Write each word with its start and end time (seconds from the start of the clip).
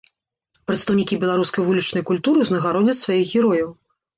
Прадстаўнікі 0.69 1.19
беларускай 1.25 1.67
вулічнай 1.67 2.07
культуры 2.09 2.37
ўзнагародзяць 2.47 2.99
сваіх 3.05 3.25
герояў. 3.39 3.69